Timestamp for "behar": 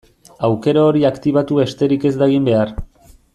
2.49-2.73